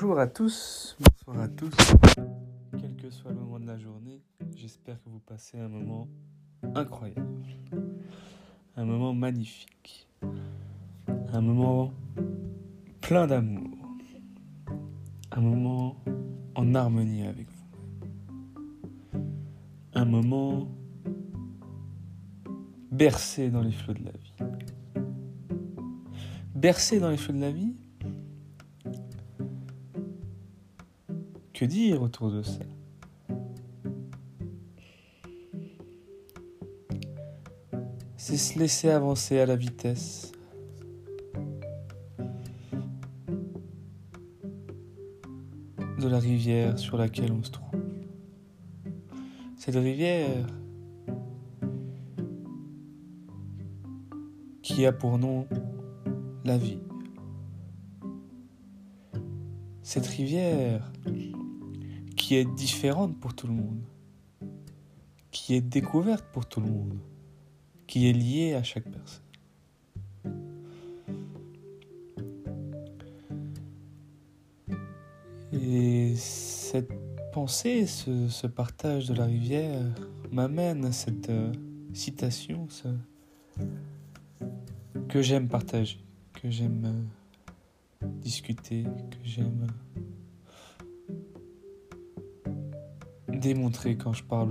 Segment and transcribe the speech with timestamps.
[0.00, 1.74] Bonjour à tous, bonsoir à tous.
[2.80, 4.22] Quel que soit le moment de la journée,
[4.54, 6.06] j'espère que vous passez un moment
[6.76, 7.42] incroyable.
[8.76, 10.06] Un moment magnifique.
[11.32, 11.92] Un moment
[13.00, 13.76] plein d'amour.
[15.32, 15.96] Un moment
[16.54, 19.20] en harmonie avec vous.
[19.94, 20.68] Un moment
[22.92, 24.34] bercé dans les flots de la vie.
[26.54, 27.74] Bercé dans les flots de la vie
[31.58, 32.60] Que dire autour de ça
[38.16, 40.30] C'est se laisser avancer à la vitesse.
[45.98, 47.82] de la rivière sur laquelle on se trouve.
[49.56, 50.46] Cette rivière
[54.62, 55.48] qui a pour nom
[56.44, 56.78] la vie.
[59.82, 60.92] Cette rivière
[62.28, 63.80] qui est différente pour tout le monde,
[65.30, 66.98] qui est découverte pour tout le monde,
[67.86, 69.22] qui est liée à chaque personne.
[75.54, 76.92] Et cette
[77.32, 79.80] pensée, ce, partage de la rivière
[80.30, 81.50] m'amène à cette euh,
[81.94, 82.68] citation
[85.08, 87.08] que j'aime partager, que j'aime
[88.02, 89.66] euh, discuter, que j'aime
[93.38, 94.50] démontrer quand je parle,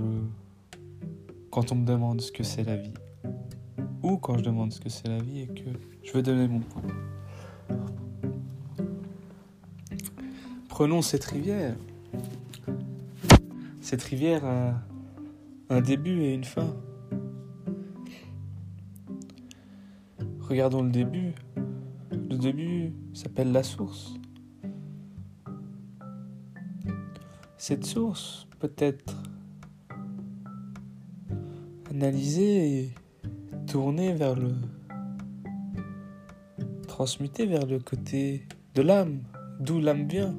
[1.50, 2.94] quand on me demande ce que c'est la vie,
[4.02, 5.70] ou quand je demande ce que c'est la vie et que
[6.02, 6.82] je veux donner mon point.
[10.68, 11.76] Prenons cette rivière.
[13.80, 14.74] Cette rivière a
[15.70, 16.74] un début et une fin.
[20.40, 21.34] Regardons le début.
[22.10, 24.14] Le début s'appelle la source.
[27.56, 29.14] Cette source peut être
[31.90, 32.94] analysée et
[33.66, 34.54] tournée vers le...
[36.86, 39.22] transmutée vers le côté de l'âme,
[39.60, 40.34] d'où l'âme vient,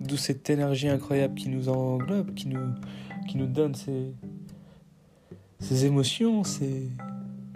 [0.00, 2.74] d'où cette énergie incroyable qui nous englobe, qui nous,
[3.28, 4.14] qui nous donne ces,
[5.58, 6.42] ces émotions,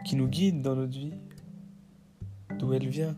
[0.05, 1.12] qui nous guide dans notre vie,
[2.59, 3.17] d'où elle vient.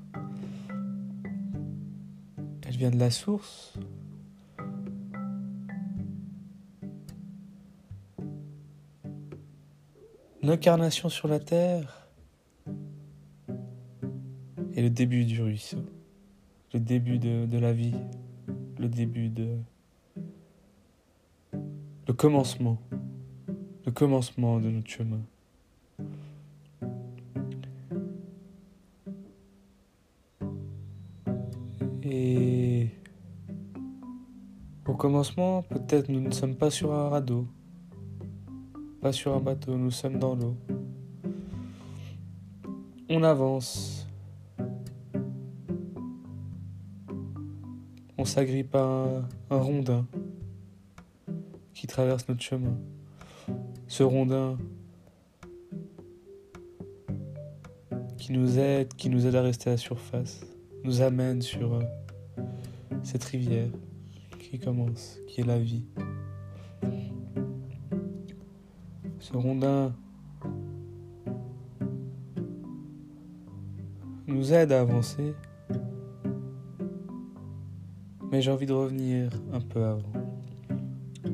[2.66, 3.74] Elle vient de la source,
[10.42, 12.08] l'incarnation sur la terre.
[14.74, 15.84] Et le début du ruisseau,
[16.72, 17.94] le début de, la vie,
[18.78, 19.56] le début de...
[21.52, 22.78] le commencement,
[23.84, 25.20] le commencement de notre chemin.
[32.04, 32.88] Et
[34.86, 37.46] au commencement, peut-être nous ne sommes pas sur un radeau
[39.00, 40.56] pas sur un bateau, nous sommes dans l'eau.
[43.08, 44.06] On avance.
[48.18, 50.06] On s'agrippe à un, rondin
[51.72, 52.76] qui traverse notre chemin.
[53.88, 54.58] Ce rondin
[58.18, 60.42] qui nous aide, qui nous aide à rester à la surface,
[60.84, 61.82] nous amène sur euh,
[63.02, 63.70] cette rivière
[64.38, 65.84] qui commence, qui est la vie.
[69.30, 69.94] Ce rondin
[74.26, 75.34] nous aide à avancer.
[78.32, 80.12] Mais j'ai envie de revenir un peu avant,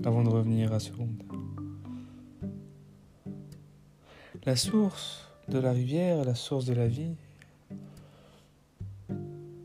[0.05, 1.25] avant de revenir à ce rondin.
[4.45, 7.15] La source de la rivière, la source de la vie,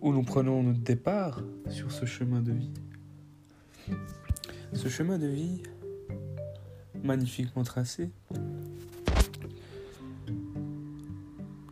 [0.02, 2.74] où nous prenons notre départ sur ce chemin de vie.
[4.72, 5.62] Ce chemin de vie,
[7.04, 8.12] magnifiquement tracé.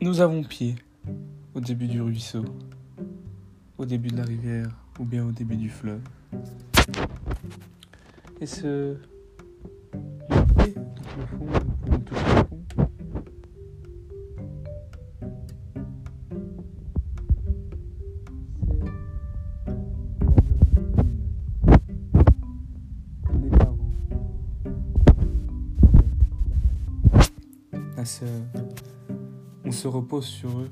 [0.01, 0.75] Nous avons pied
[1.53, 2.45] au début du ruisseau,
[3.77, 6.01] au début de la rivière ou bien au début du fleuve.
[8.41, 8.97] Et ce
[10.57, 10.75] pied
[29.79, 30.71] se repose sur eux.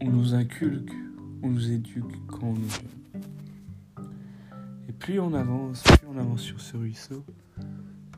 [0.00, 0.94] On nous inculque,
[1.42, 4.06] on nous éduque quand on jeune.
[4.88, 7.22] Et plus on avance, plus on avance sur ce ruisseau,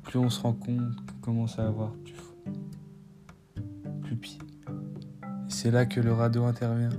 [0.05, 2.52] plus on se rend compte qu'on commence à avoir plus fond,
[4.02, 4.38] plus pied.
[5.25, 6.90] Et c'est là que le radeau intervient.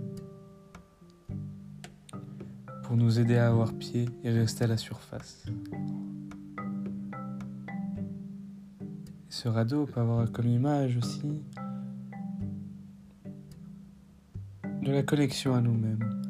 [2.83, 5.45] pour nous aider à avoir pied et rester à la surface.
[9.35, 11.41] Ce radeau peut avoir comme image aussi
[14.81, 16.21] de la connexion à nous-mêmes.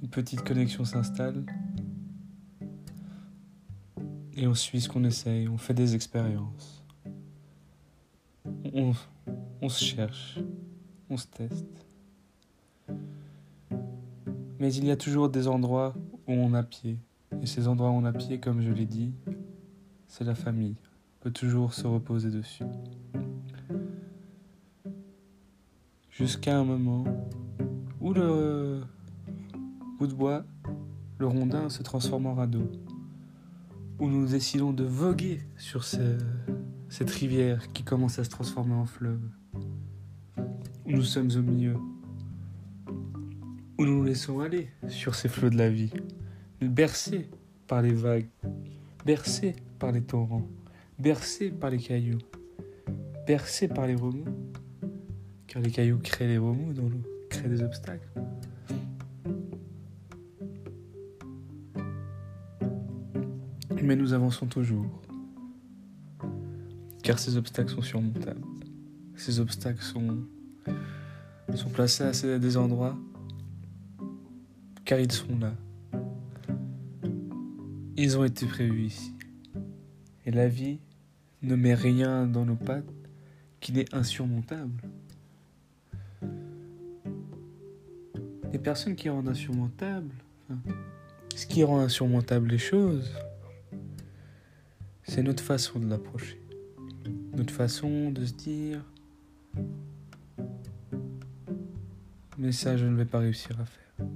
[0.00, 1.44] Une petite connexion s'installe
[4.34, 6.84] et on suit ce qu'on essaye, on fait des expériences.
[8.72, 10.38] On, se cherche,
[11.10, 11.86] on se teste.
[14.60, 15.92] Mais il y a toujours des endroits
[16.28, 16.98] où on a pied.
[17.42, 19.12] Et ces endroits où on a pied, comme je l'ai dit,
[20.12, 20.76] c'est la famille.
[21.20, 22.64] Peut toujours se reposer dessus.
[26.10, 27.04] Jusqu'à un moment
[27.98, 28.82] où le
[29.98, 30.44] bout de bois,
[31.16, 32.70] le rondin, se transforme en radeau.
[34.00, 39.22] Où nous décidons de voguer sur cette rivière qui commence à se transformer en fleuve.
[40.84, 41.76] Où nous sommes au milieu.
[43.78, 45.90] Où nous nous laissons aller sur ces flots de la vie.
[46.60, 47.30] Bercés
[47.66, 48.28] par les vagues.
[49.06, 50.48] Bercés par les torrents.
[50.98, 52.18] Bercés par les cailloux.
[53.26, 54.24] Bercés par les remous
[55.52, 58.08] car les cailloux créent les remous dans l'eau, créent des obstacles.
[63.82, 64.86] Mais nous avançons toujours,
[67.02, 68.40] car ces obstacles sont surmontables.
[69.14, 70.24] Ces obstacles sont,
[71.54, 72.96] sont placés à des endroits,
[74.86, 75.52] car ils sont là.
[77.98, 79.12] Ils ont été prévus ici.
[80.26, 80.78] Et la vie
[81.42, 82.84] ne met rien dans nos pattes
[83.60, 84.82] qui n'est insurmontable.
[88.52, 90.10] les personnes qui rendent insurmontable,
[91.34, 93.10] ce qui rend insurmontable les choses,
[95.04, 96.38] c'est notre façon de l'approcher.
[97.34, 98.84] Notre façon de se dire,
[102.36, 104.06] mais ça, je ne vais pas réussir à faire.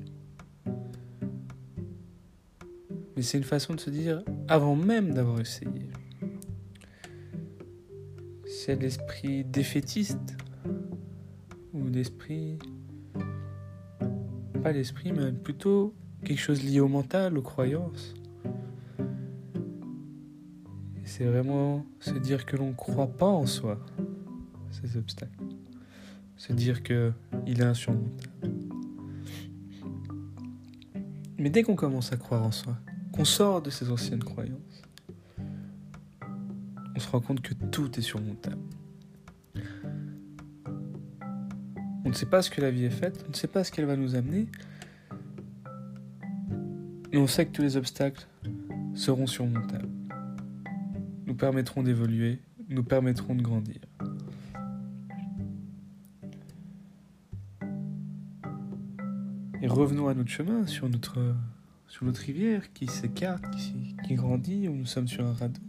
[3.16, 5.85] Mais c'est une façon de se dire, avant même d'avoir essayé.
[8.66, 10.36] C'est l'esprit défaitiste
[11.72, 12.58] ou l'esprit
[14.72, 18.12] l'esprit, mais plutôt quelque chose lié au mental, aux croyances.
[21.04, 23.78] C'est vraiment se dire que l'on ne croit pas en soi,
[24.72, 25.44] ces obstacles.
[26.36, 27.12] Se dire que
[27.46, 28.50] il est insurmontable.
[31.38, 32.76] Mais dès qu'on commence à croire en soi,
[33.12, 34.82] qu'on sort de ces anciennes croyances,
[37.06, 38.62] se rend compte que tout est surmontable.
[42.04, 43.70] On ne sait pas ce que la vie est faite, on ne sait pas ce
[43.70, 44.48] qu'elle va nous amener.
[47.12, 48.26] Et on sait que tous les obstacles
[48.94, 49.88] seront surmontables.
[51.26, 53.80] Nous permettront d'évoluer, nous permettront de grandir.
[59.62, 61.18] Et revenons à notre chemin, sur notre,
[61.88, 65.65] sur notre rivière qui s'écarte, qui, qui grandit, où nous sommes sur un radeau.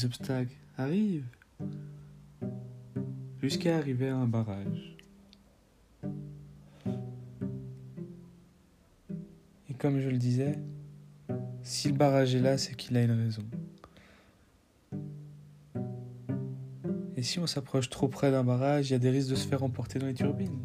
[0.00, 1.28] Les obstacles arrivent,
[3.42, 4.96] jusqu'à arriver à un barrage.
[9.68, 10.58] Et comme je le disais,
[11.62, 13.42] si le barrage est là, c'est qu'il a une raison.
[17.16, 19.46] Et si on s'approche trop près d'un barrage, il y a des risques de se
[19.46, 20.60] faire emporter dans les turbines.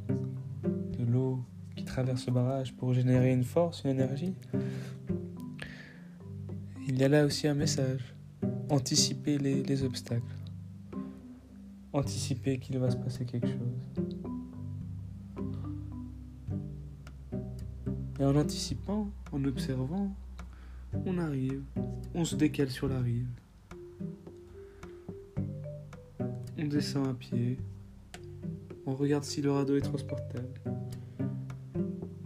[0.97, 1.43] De l'eau
[1.75, 4.33] qui traverse le barrage pour générer une force, une énergie.
[6.87, 8.14] Il y a là aussi un message.
[8.69, 10.23] Anticiper les, les obstacles
[11.95, 14.11] anticiper qu'il va se passer quelque chose.
[18.19, 20.13] Et en anticipant, en observant,
[21.05, 21.61] on arrive,
[22.13, 23.27] on se décale sur la rive.
[26.57, 27.57] On descend à pied,
[28.85, 30.49] on regarde si le radeau est transportable.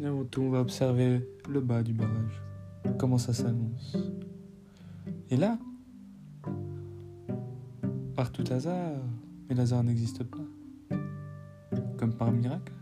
[0.02, 2.42] Et avant tout, on va observer le bas du barrage,
[2.98, 3.98] comment ça s'annonce.
[5.30, 5.60] Et là,
[8.20, 9.00] par tout hasard,
[9.48, 10.44] mais hasard n'existe pas.
[11.98, 12.74] Comme par miracle.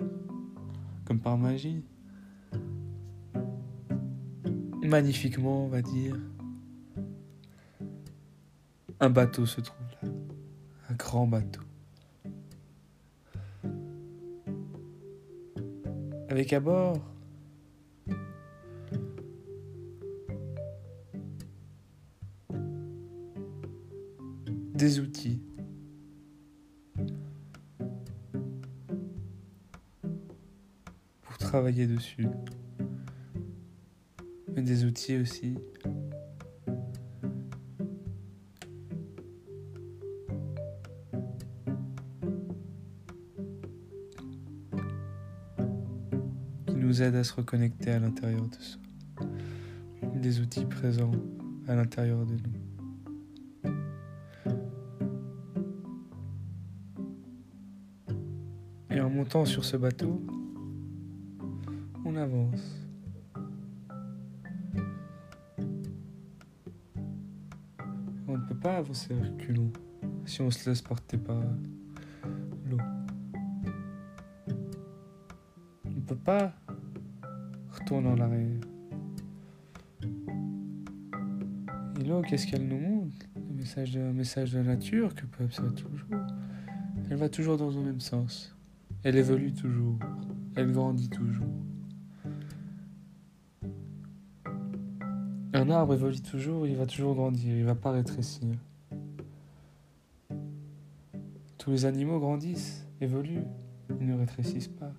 [1.05, 1.83] Comme par magie.
[4.81, 6.15] Magnifiquement, on va dire.
[8.99, 10.09] Un bateau se trouve là.
[10.89, 11.61] Un grand bateau.
[16.29, 16.99] Avec à bord
[24.77, 25.16] des outils
[31.85, 32.27] dessus.
[34.55, 35.55] Mais des outils aussi.
[46.87, 48.81] nous aident à se reconnecter à l'intérieur de soi.
[50.15, 51.11] Des outils présents
[51.67, 53.73] à l'intérieur de nous.
[58.89, 60.25] Et en montant sur ce bateau,
[62.17, 62.87] avance.
[68.27, 69.71] On ne peut pas avancer à reculons
[70.25, 71.41] si on se laisse porter par
[72.69, 72.77] l'eau.
[75.85, 76.53] On ne peut pas
[77.69, 78.59] retourner en arrière.
[81.99, 83.25] Et l'eau, qu'est-ce qu'elle nous montre?
[83.37, 86.19] Un message de, message de la nature que peut observer toujours.
[87.09, 88.55] Elle va toujours dans le même sens.
[89.03, 89.97] Elle évolue toujours.
[90.55, 91.66] Elle grandit toujours.
[95.67, 98.55] Un arbre évolue toujours, il va toujours grandir, il va pas rétrécir.
[101.57, 103.43] Tous les animaux grandissent, évoluent,
[103.99, 104.93] ils ne rétrécissent pas.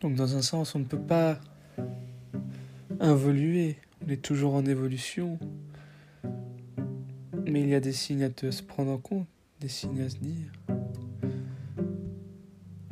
[0.00, 1.38] Donc dans un sens, on ne peut pas
[2.98, 5.38] involuer, on est toujours en évolution.
[7.46, 9.28] Mais il y a des signes à se prendre en compte,
[9.60, 10.50] des signes à se dire.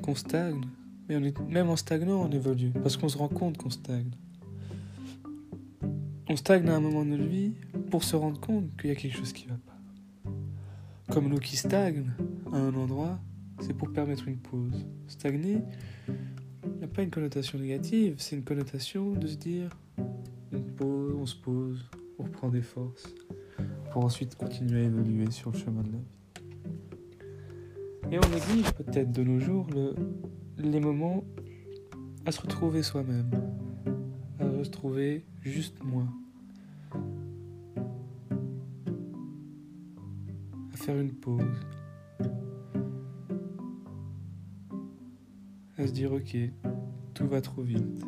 [0.00, 0.62] Qu'on stagne.
[1.10, 4.12] Mais même en stagnant, on évolue, parce qu'on se rend compte qu'on stagne.
[6.28, 7.54] On stagne à un moment de notre vie
[7.90, 11.12] pour se rendre compte qu'il y a quelque chose qui ne va pas.
[11.12, 12.12] Comme l'eau qui stagne
[12.52, 13.18] à un endroit,
[13.58, 14.86] c'est pour permettre une pause.
[15.08, 15.58] Stagner
[16.80, 19.76] n'a pas une connotation négative, c'est une connotation de se dire
[20.52, 21.90] on, pose, on se pose,
[22.20, 23.12] on reprend des forces,
[23.90, 26.04] pour ensuite continuer à évoluer sur le chemin de la vie.
[28.12, 29.96] Et on néglige peut-être de nos jours le,
[30.62, 31.24] les moments
[32.26, 33.30] à se retrouver soi-même,
[34.38, 36.04] à se retrouver juste moi,
[40.72, 41.42] à faire une pause,
[45.78, 46.36] à se dire ok,
[47.14, 48.04] tout va trop vite,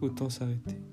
[0.00, 0.89] autant s'arrêter.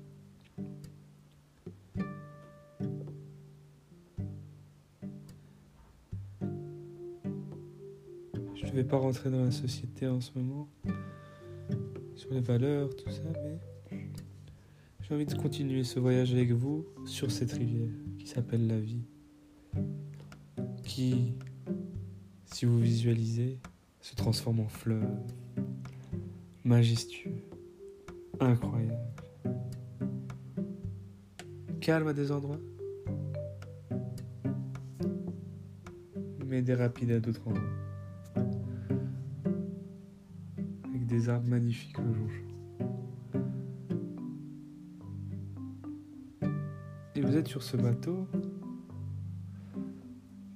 [8.78, 10.68] Vais pas rentrer dans la société en ce moment,
[12.14, 13.58] sur les valeurs, tout ça, mais
[15.00, 19.02] j'ai envie de continuer ce voyage avec vous sur cette rivière qui s'appelle la vie,
[20.84, 21.34] qui,
[22.44, 23.58] si vous visualisez,
[24.00, 25.08] se transforme en fleuve,
[26.62, 27.42] majestueux,
[28.38, 28.96] incroyable,
[31.80, 32.60] calme à des endroits,
[36.46, 37.88] mais des rapides à d'autres endroits.
[41.08, 42.28] Des arbres magnifiques le jour
[47.14, 48.28] Et vous êtes sur ce bateau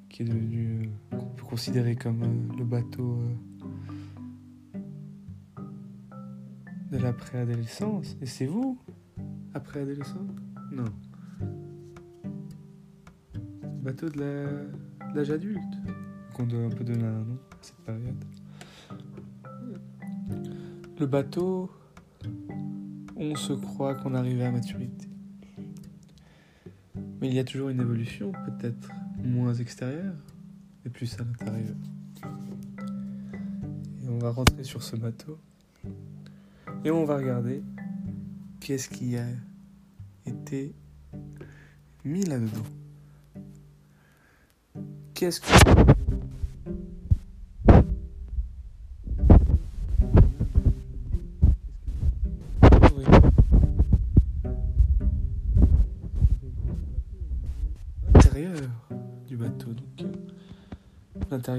[0.08, 3.18] qui est devenu, euh, qu'on peut considérer comme euh, le bateau
[5.58, 5.62] euh,
[6.92, 8.16] de la préadolescence.
[8.20, 8.78] Et c'est vous,
[9.54, 10.30] après adolescence
[10.70, 10.84] Non.
[13.82, 14.68] Bateau de
[15.14, 15.74] l'âge adulte,
[16.34, 17.38] qu'on doit un peu donner un nom
[21.06, 21.70] Bateau,
[23.16, 25.08] on se croit qu'on arrive à maturité.
[27.20, 28.88] Mais il y a toujours une évolution, peut-être
[29.22, 30.14] moins extérieure,
[30.84, 31.76] et plus à l'intérieur.
[34.04, 35.38] Et on va rentrer sur ce bateau,
[36.84, 37.62] et on va regarder
[38.60, 39.26] qu'est-ce qui a
[40.26, 40.74] été
[42.04, 42.66] mis là-dedans.
[45.14, 46.01] Qu'est-ce que...
[61.48, 61.54] On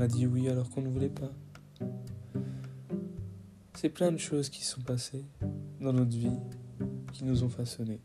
[0.00, 1.30] a dit oui alors qu'on ne voulait pas.
[3.74, 5.24] C'est plein de choses qui sont passées
[5.80, 6.38] dans notre vie
[7.12, 8.00] qui nous ont façonnés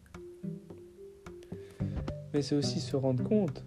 [2.35, 3.63] mais c'est aussi se rendre compte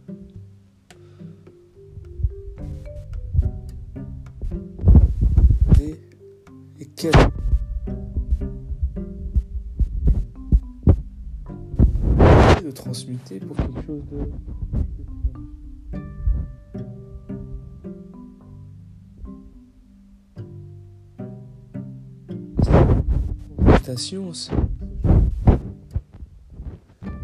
[12.64, 14.18] de transmuter pour quelque chose de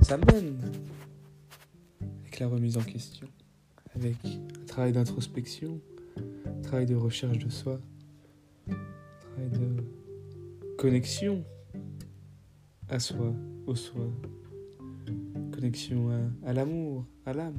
[0.03, 0.59] ça mène
[2.41, 3.27] la remise en question,
[3.95, 5.81] avec un travail d'introspection,
[6.47, 7.81] un travail de recherche de soi,
[9.35, 9.85] travail de
[10.77, 11.45] connexion
[12.89, 13.35] à soi,
[13.67, 14.07] au soi,
[15.53, 17.57] connexion à, à l'amour, à l'âme.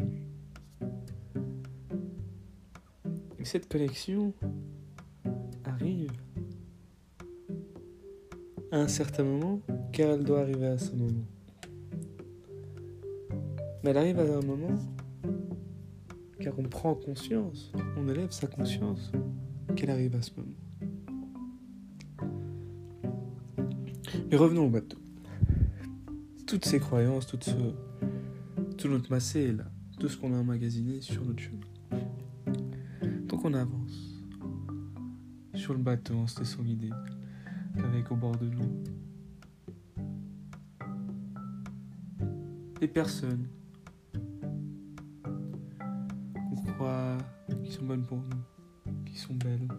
[3.40, 4.34] Et cette connexion
[5.64, 6.12] arrive
[8.72, 11.26] à un certain moment, car elle doit arriver à ce moment.
[13.84, 14.78] Mais elle arrive à un moment
[16.40, 19.12] car on prend conscience, on élève sa conscience
[19.76, 20.55] qu'elle arrive à ce moment.
[24.36, 24.98] Mais revenons au bateau.
[26.46, 29.64] Toutes ces croyances, tout, notre massé là,
[29.98, 32.02] tout ce qu'on a emmagasiné sur notre chemin.
[33.28, 34.20] Donc on avance
[35.54, 36.90] sur le bateau en se laissant guider,
[37.78, 38.84] avec au bord de nous
[42.82, 43.48] des personnes
[47.64, 49.70] qui sont bonnes pour nous, qui sont belles.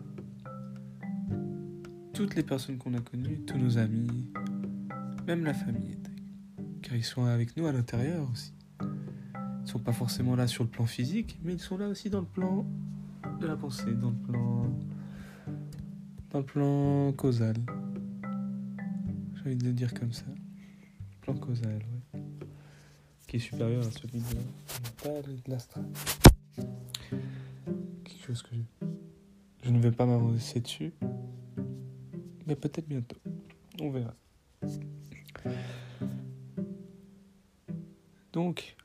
[2.14, 4.32] Toutes les personnes qu'on a connues, tous nos amis,
[5.26, 5.98] même la famille,
[6.82, 8.52] car ils sont avec nous à l'intérieur aussi.
[8.80, 12.20] Ils sont pas forcément là sur le plan physique, mais ils sont là aussi dans
[12.20, 12.64] le plan
[13.40, 14.70] de la pensée, dans le plan,
[16.30, 17.56] dans le plan causal.
[19.34, 20.26] J'ai envie de le dire comme ça.
[21.20, 21.82] Plan causal,
[22.14, 22.20] oui.
[23.26, 24.24] Qui est supérieur à celui de
[25.04, 25.84] de l'astral
[28.32, 28.54] que
[29.62, 30.92] je, ne vais pas m'avancer dessus.
[32.46, 33.16] Mais peut-être bientôt.
[33.80, 34.14] On verra.
[38.32, 38.76] Donc,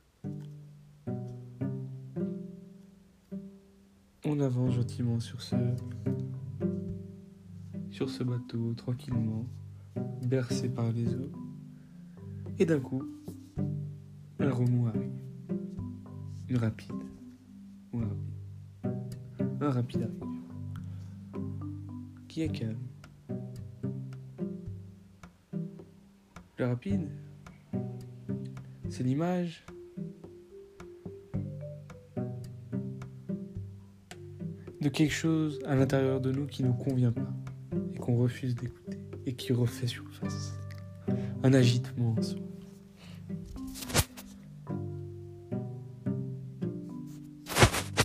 [4.24, 5.56] on avance gentiment sur ce,
[7.90, 9.44] sur ce bateau, tranquillement,
[10.22, 11.32] bercé par les eaux.
[12.58, 13.02] Et d'un coup,
[14.38, 15.10] un remous arrive.
[16.48, 16.92] Une rapide.
[17.92, 18.32] Une rapide
[19.62, 20.40] un rapide arrive,
[22.26, 22.91] qui est calme.
[26.58, 27.08] Le rapide,
[28.90, 29.64] c'est l'image
[34.82, 37.32] de quelque chose à l'intérieur de nous qui ne nous convient pas
[37.94, 40.52] et qu'on refuse d'écouter et qui refait surface.
[41.42, 42.38] Un agitement en soi.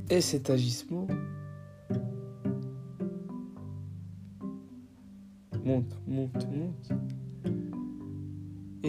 [0.09, 1.07] Et cet agissement
[5.65, 7.06] monte, monte, monte.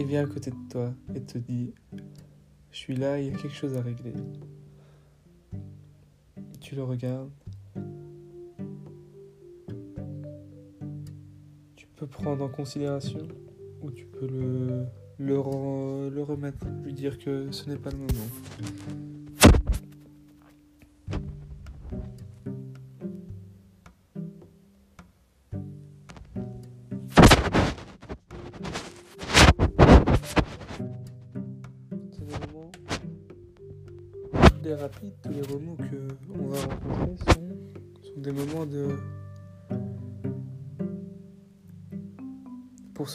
[0.09, 1.71] Vient à côté de toi et te dit,
[2.71, 4.13] je suis là, il y a quelque chose à régler.
[6.59, 7.29] Tu le regardes.
[11.75, 13.19] Tu peux prendre en considération
[13.83, 14.87] ou tu peux le,
[15.19, 19.08] le remettre, lui dire que ce n'est pas le moment.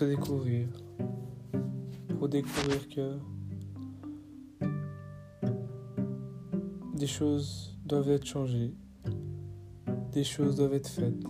[0.07, 0.69] Découvrir.
[2.19, 3.19] Pour découvrir que.
[6.95, 8.73] des choses doivent être changées.
[10.12, 11.23] Des choses doivent être faites.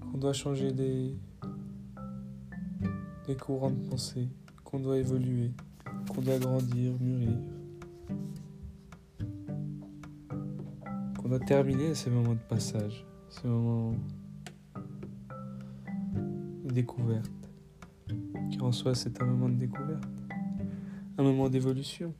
[0.00, 1.16] Qu'on doit changer des.
[3.26, 4.28] des courants de pensée.
[4.62, 5.52] Qu'on doit évoluer.
[6.08, 7.38] Qu'on doit grandir, mûrir.
[11.24, 13.94] On doit terminer ces moments de passage, ces moments
[16.74, 17.30] découverte.
[18.52, 20.04] Car en soi, c'est un moment de découverte,
[21.16, 22.12] un moment d'évolution.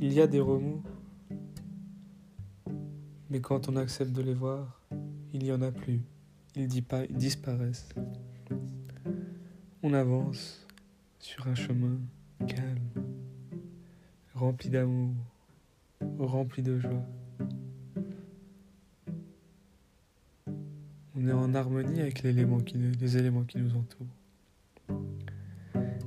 [0.00, 0.82] Il y a des remous,
[3.30, 4.80] mais quand on accepte de les voir,
[5.32, 6.00] il n'y en a plus
[6.58, 6.66] ils
[7.10, 7.88] disparaissent.
[9.82, 10.66] On avance
[11.20, 11.98] sur un chemin
[12.46, 13.07] calme,
[14.38, 15.14] rempli d'amour,
[16.18, 17.04] rempli de joie.
[21.16, 24.06] On est en harmonie avec les éléments qui, les éléments qui nous entourent.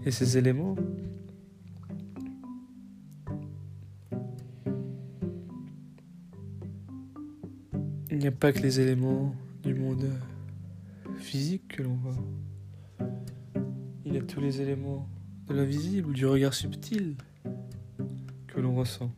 [0.06, 0.76] Et ces éléments,
[8.10, 10.10] il n'y a pas que les éléments du monde
[11.18, 12.16] physique que l'on voit.
[14.06, 15.10] Il y a tous les éléments
[15.50, 17.16] de l'invisible, du regard subtil
[18.62, 19.12] l'on ressent.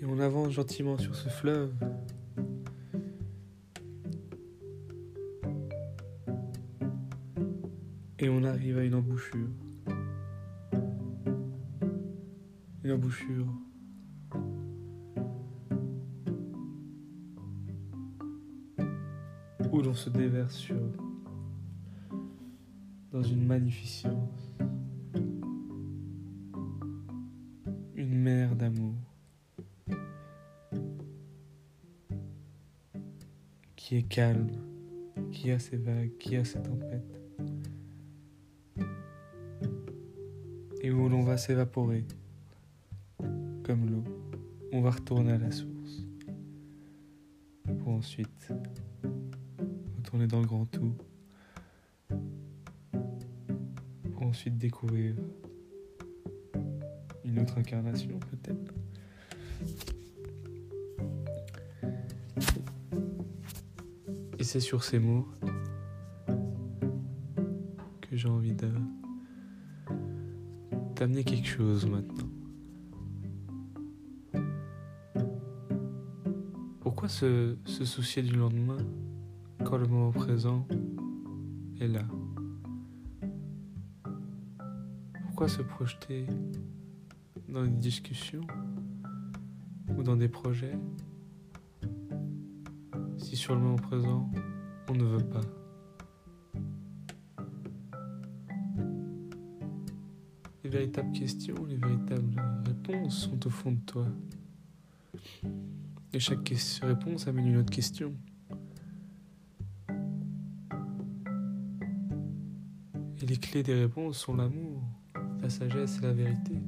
[0.00, 1.72] Et on avance gentiment sur ce fleuve.
[8.18, 9.48] Et on arrive à une embouchure.
[12.84, 13.46] Une embouchure.
[19.72, 20.76] Où l'on se déverse sur
[23.12, 24.52] dans une magnificence,
[27.94, 28.94] une mer d'amour
[33.76, 34.50] qui est calme,
[35.32, 37.20] qui a ses vagues, qui a ses tempêtes.
[40.80, 42.04] et où l'on va s'évaporer
[43.62, 44.04] comme l'eau.
[44.72, 46.06] On va retourner à la source
[47.78, 48.52] pour ensuite
[49.98, 50.94] retourner dans le grand tout
[54.30, 55.16] ensuite découvrir
[57.24, 58.72] une autre incarnation peut-être.
[64.38, 65.26] Et c'est sur ces mots
[68.00, 68.70] que j'ai envie de
[70.94, 72.28] t'amener quelque chose maintenant.
[76.78, 78.78] Pourquoi se, se soucier du lendemain
[79.64, 80.68] quand le moment présent
[81.80, 82.04] est là?
[85.40, 86.26] Pourquoi se projeter
[87.48, 88.42] dans une discussion
[89.96, 90.78] ou dans des projets
[93.16, 94.30] si sur le moment présent
[94.90, 95.40] on ne veut pas?
[100.62, 104.06] Les véritables questions, les véritables réponses sont au fond de toi.
[106.12, 108.14] Et chaque réponse amène une autre question.
[113.22, 114.99] Et les clés des réponses sont l'amour,
[115.42, 116.60] la sagesse et la vérité.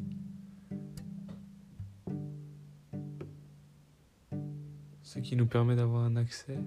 [5.02, 6.58] Ce qui nous permet d'avoir un accès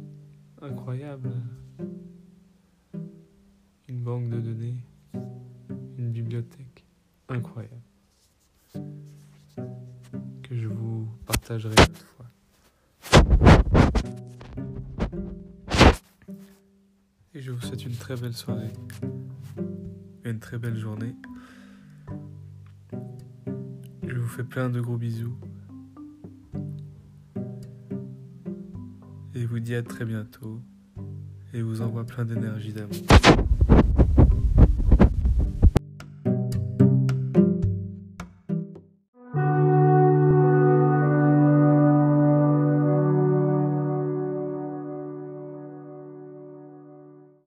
[0.61, 1.31] incroyable,
[3.87, 4.77] une banque de données,
[5.97, 6.85] une bibliothèque
[7.27, 7.81] incroyable
[10.43, 12.25] que je vous partagerai une autre fois.
[17.33, 18.71] Et je vous souhaite une très belle soirée
[20.29, 21.15] une très belle journée.
[24.35, 25.37] Fais plein de gros bisous.
[29.33, 30.59] Et vous dis à très bientôt.
[31.53, 33.44] Et vous envoie plein d'énergie d'amour.